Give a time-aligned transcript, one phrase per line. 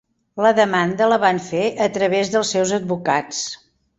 [0.45, 3.45] La demanda la van fer a través dels seus advocats